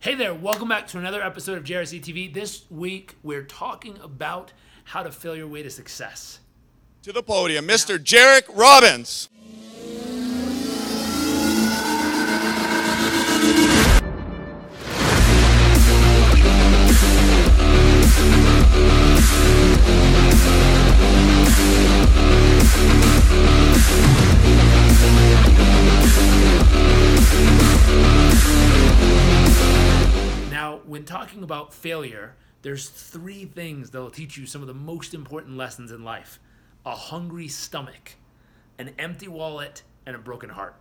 [0.00, 2.32] Hey there, welcome back to another episode of JRC TV.
[2.32, 4.52] This week we're talking about
[4.84, 6.38] how to fail your way to success.
[7.02, 7.98] To the podium, Mr.
[7.98, 9.28] Jairek Robbins.
[31.18, 35.90] Talking about failure, there's three things that'll teach you some of the most important lessons
[35.90, 36.38] in life
[36.86, 38.14] a hungry stomach,
[38.78, 40.76] an empty wallet, and a broken heart.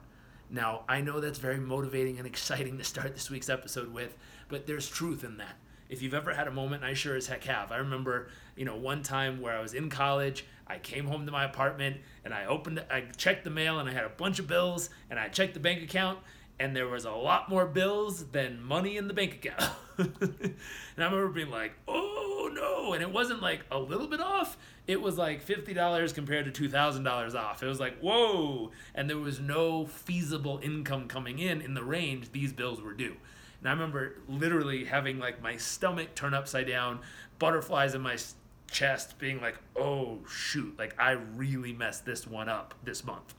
[0.49, 4.15] Now, I know that's very motivating and exciting to start this week's episode with,
[4.47, 5.55] but there's truth in that.
[5.89, 7.71] If you've ever had a moment, I sure as heck have.
[7.71, 11.31] I remember, you know, one time where I was in college, I came home to
[11.31, 14.47] my apartment and I opened, I checked the mail and I had a bunch of
[14.47, 16.19] bills and I checked the bank account
[16.59, 19.71] and there was a lot more bills than money in the bank account.
[19.97, 20.55] and
[20.97, 22.93] I remember being like, oh no.
[22.93, 27.35] And it wasn't like a little bit off, it was like $50 compared to $2,000
[27.35, 27.63] off.
[27.63, 28.71] It was like, whoa.
[28.95, 33.15] And there was no feasible income coming in in the range these bills were due.
[33.59, 36.99] And I remember literally having like my stomach turn upside down,
[37.39, 38.17] butterflies in my
[38.69, 43.33] chest, being like, oh shoot, like I really messed this one up this month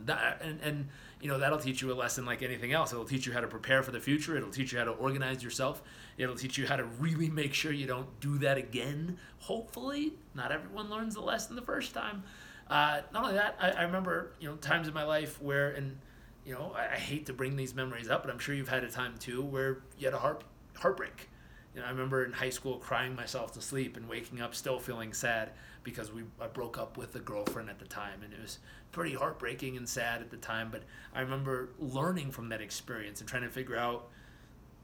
[0.00, 0.88] that and, and
[1.24, 2.92] you know that'll teach you a lesson like anything else.
[2.92, 4.36] It'll teach you how to prepare for the future.
[4.36, 5.82] It'll teach you how to organize yourself.
[6.18, 9.16] It'll teach you how to really make sure you don't do that again.
[9.38, 12.24] Hopefully not everyone learns the lesson the first time.
[12.68, 15.98] Uh, not only that I, I remember you know times in my life where and
[16.44, 18.84] you know I, I hate to bring these memories up but i'm sure you've had
[18.84, 20.44] a time too where you had a heart
[20.78, 21.28] heartbreak
[21.74, 24.78] you know, I remember in high school crying myself to sleep and waking up still
[24.78, 25.50] feeling sad
[25.82, 28.58] because we I broke up with a girlfriend at the time, and it was
[28.92, 30.68] pretty heartbreaking and sad at the time.
[30.70, 30.82] But
[31.14, 34.08] I remember learning from that experience and trying to figure out,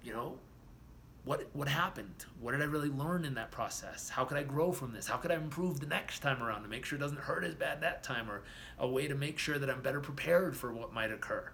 [0.03, 0.39] you know,
[1.25, 2.25] what what happened?
[2.41, 4.09] What did I really learn in that process?
[4.09, 5.07] How could I grow from this?
[5.07, 7.55] How could I improve the next time around to make sure it doesn't hurt as
[7.55, 8.43] bad that time, or
[8.79, 11.51] a way to make sure that I'm better prepared for what might occur?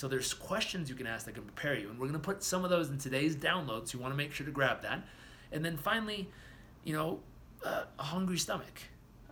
[0.00, 2.42] So there's questions you can ask that can prepare you, and we're going to put
[2.42, 3.86] some of those in today's download.
[3.86, 5.04] So you want to make sure to grab that.
[5.52, 6.26] And then finally,
[6.84, 7.20] you know,
[7.62, 8.80] uh, a hungry stomach.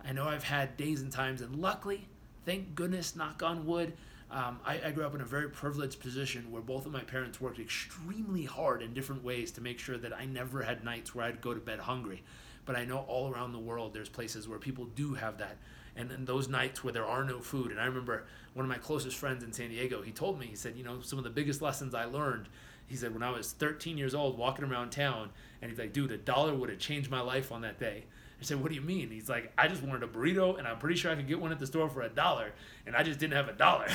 [0.05, 2.07] I know I've had days and times, and luckily,
[2.45, 3.93] thank goodness, knock on wood,
[4.29, 7.41] um, I, I grew up in a very privileged position where both of my parents
[7.41, 11.25] worked extremely hard in different ways to make sure that I never had nights where
[11.25, 12.21] I'd go to bed hungry.
[12.65, 15.57] But I know all around the world there's places where people do have that.
[15.95, 17.71] And then those nights where there are no food.
[17.71, 18.27] And I remember
[18.59, 20.99] one of my closest friends in San Diego, he told me, he said, you know,
[20.99, 22.49] some of the biggest lessons I learned,
[22.87, 25.29] he said, when I was 13 years old walking around town,
[25.61, 28.03] and he's like, dude, a dollar would have changed my life on that day.
[28.37, 29.11] I said, what do you mean?
[29.11, 31.53] He's like, I just wanted a burrito, and I'm pretty sure I could get one
[31.53, 32.51] at the store for a dollar,
[32.85, 33.87] and I just didn't have a dollar.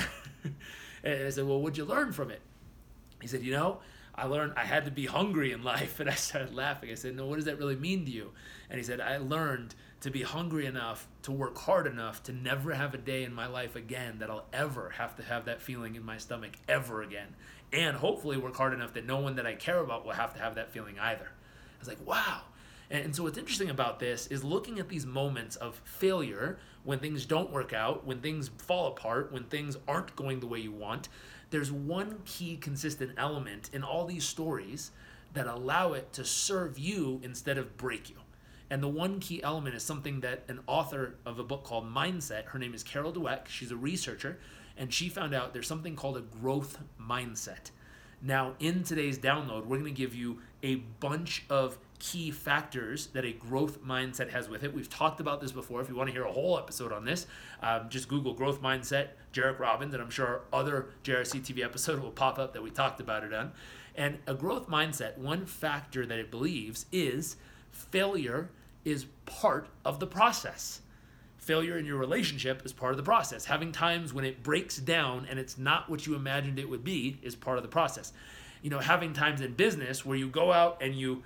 [1.05, 2.41] and I said, well, what'd you learn from it?
[3.21, 3.81] He said, you know,
[4.15, 6.01] I learned I had to be hungry in life.
[6.01, 6.91] And I started laughing.
[6.91, 8.31] I said, no, what does that really mean to you?
[8.71, 12.75] And he said, I learned to be hungry enough to work hard enough to never
[12.75, 15.95] have a day in my life again that I'll ever have to have that feeling
[15.95, 17.35] in my stomach ever again.
[17.73, 20.41] And hopefully work hard enough that no one that I care about will have to
[20.41, 21.25] have that feeling either.
[21.25, 22.43] I was like, wow.
[22.91, 26.99] And, and so what's interesting about this is looking at these moments of failure when
[26.99, 30.73] things don't work out, when things fall apart, when things aren't going the way you
[30.73, 31.09] want.
[31.49, 34.91] There's one key consistent element in all these stories
[35.33, 38.17] that allow it to serve you instead of break you.
[38.71, 42.47] And the one key element is something that an author of a book called Mindset,
[42.47, 44.39] her name is Carol Dweck, she's a researcher,
[44.77, 47.71] and she found out there's something called a growth mindset.
[48.23, 53.25] Now, in today's download, we're going to give you a bunch of key factors that
[53.25, 54.75] a growth mindset has with it.
[54.75, 55.81] We've talked about this before.
[55.83, 57.27] If you want to hear a whole episode on this,
[57.63, 62.11] um, just Google growth mindset, Jairek Robbins, and I'm sure other JRC TV episode will
[62.11, 63.53] pop up that we talked about it on.
[63.95, 67.37] And a growth mindset, one factor that it believes is
[67.75, 68.51] failure
[68.85, 70.81] is part of the process.
[71.37, 73.45] Failure in your relationship is part of the process.
[73.45, 77.19] Having times when it breaks down and it's not what you imagined it would be
[77.23, 78.13] is part of the process.
[78.63, 81.23] You know, having times in business where you go out and you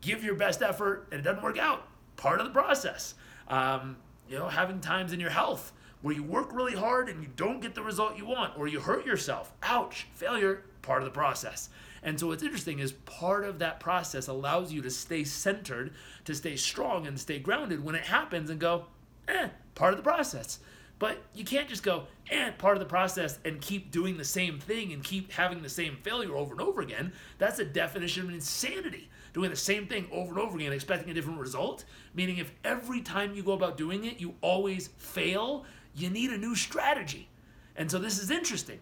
[0.00, 1.86] give your best effort and it doesn't work out,
[2.16, 3.14] part of the process.
[3.46, 3.96] Um,
[4.28, 5.72] you know, having times in your health
[6.02, 8.80] where you work really hard and you don't get the result you want or you
[8.80, 9.52] hurt yourself.
[9.62, 11.68] Ouch, failure, part of the process.
[12.02, 15.92] And so what's interesting is part of that process allows you to stay centered,
[16.24, 18.86] to stay strong and stay grounded when it happens and go,
[19.28, 20.60] eh, part of the process.
[20.98, 24.58] But you can't just go, eh, part of the process and keep doing the same
[24.58, 27.12] thing and keep having the same failure over and over again.
[27.38, 29.08] That's a definition of insanity.
[29.32, 31.84] Doing the same thing over and over again, expecting a different result.
[32.14, 35.64] Meaning, if every time you go about doing it, you always fail,
[35.94, 37.28] you need a new strategy.
[37.76, 38.80] And so this is interesting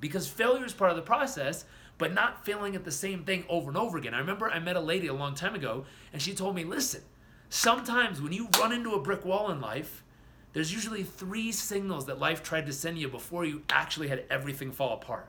[0.00, 1.64] because failure is part of the process,
[1.98, 4.14] but not failing at the same thing over and over again.
[4.14, 7.02] I remember I met a lady a long time ago, and she told me, listen,
[7.48, 10.04] sometimes when you run into a brick wall in life,
[10.52, 14.72] there's usually three signals that life tried to send you before you actually had everything
[14.72, 15.28] fall apart.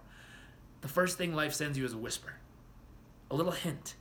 [0.81, 2.36] The first thing life sends you is a whisper,
[3.30, 3.96] a little hint,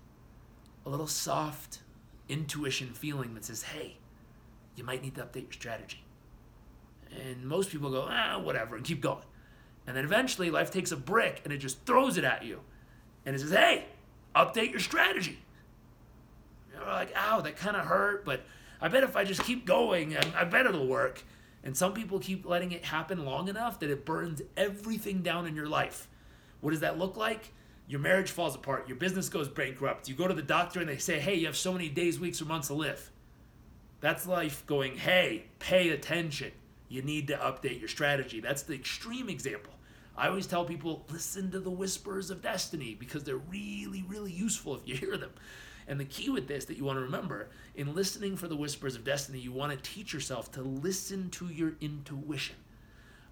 [0.86, 1.80] a little soft
[2.28, 3.96] intuition feeling that says, hey,
[4.76, 6.04] you might need to update your strategy.
[7.10, 9.24] And most people go, ah, whatever, and keep going.
[9.86, 12.60] And then eventually life takes a brick and it just throws it at you.
[13.24, 13.86] And it says, hey,
[14.36, 15.38] update your strategy.
[16.72, 18.42] You're like, ow, that kind of hurt, but
[18.80, 21.22] I bet if I just keep going, I bet it'll work.
[21.64, 25.56] And some people keep letting it happen long enough that it burns everything down in
[25.56, 26.06] your life.
[26.60, 27.52] What does that look like?
[27.88, 30.08] Your marriage falls apart, your business goes bankrupt.
[30.08, 32.42] You go to the doctor and they say, hey, you have so many days, weeks,
[32.42, 33.10] or months to live.
[34.00, 36.52] That's life going, hey, pay attention.
[36.88, 38.40] You need to update your strategy.
[38.40, 39.72] That's the extreme example.
[40.16, 44.74] I always tell people listen to the whispers of destiny because they're really, really useful
[44.74, 45.30] if you hear them.
[45.86, 48.96] And the key with this that you want to remember in listening for the whispers
[48.96, 52.56] of destiny, you want to teach yourself to listen to your intuition.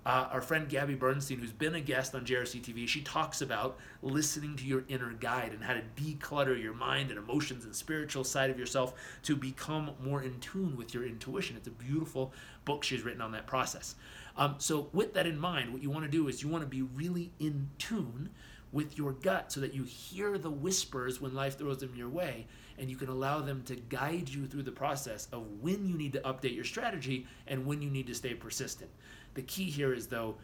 [0.06, 3.76] Uh, our friend Gabby Bernstein, who's been a guest on JRC TV, she talks about
[4.02, 8.22] listening to your inner guide and how to declutter your mind and emotions and spiritual
[8.22, 8.94] side of yourself
[9.24, 11.56] to become more in tune with your intuition.
[11.56, 12.32] It's a beautiful
[12.64, 13.96] book she's written on that process.
[14.36, 16.70] Um, so, with that in mind, what you want to do is you want to
[16.70, 18.30] be really in tune
[18.76, 22.46] with your gut so that you hear the whispers when life throws them your way
[22.78, 26.12] and you can allow them to guide you through the process of when you need
[26.12, 28.90] to update your strategy and when you need to stay persistent.
[29.32, 30.37] The key here is, though,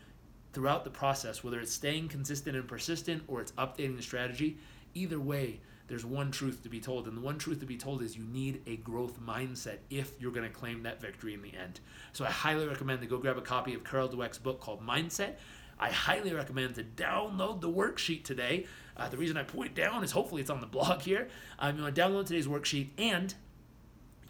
[0.54, 4.56] throughout the process, whether it's staying consistent and persistent or it's updating the strategy,
[4.94, 7.06] either way, there's one truth to be told.
[7.08, 10.32] And the one truth to be told is you need a growth mindset if you're
[10.32, 11.80] going to claim that victory in the end.
[12.14, 15.34] So I highly recommend to go grab a copy of Carol Dweck's book called Mindset.
[15.82, 18.66] I highly recommend to download the worksheet today.
[18.96, 21.26] Uh, the reason I point down is hopefully it's on the blog here.
[21.58, 23.34] Um, you want to download today's worksheet and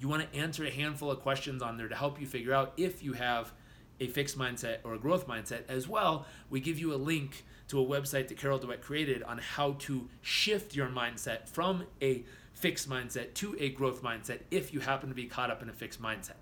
[0.01, 2.73] you want to answer a handful of questions on there to help you figure out
[2.79, 3.53] if you have
[4.01, 7.79] a fixed mindset or a growth mindset as well, we give you a link to
[7.79, 12.89] a website that Carol Dweck created on how to shift your mindset from a fixed
[12.89, 16.01] mindset to a growth mindset if you happen to be caught up in a fixed
[16.01, 16.37] mindset.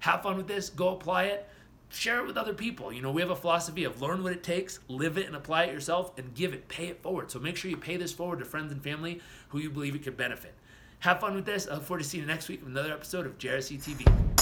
[0.00, 1.48] Have fun with this, go apply it,
[1.94, 2.92] share it with other people.
[2.92, 5.64] You know, we have a philosophy of learn what it takes, live it and apply
[5.64, 7.30] it yourself, and give it, pay it forward.
[7.30, 10.02] So make sure you pay this forward to friends and family who you believe it
[10.02, 10.54] could benefit.
[11.00, 11.68] Have fun with this.
[11.68, 14.33] I look forward to seeing you next week with another episode of JRC TV.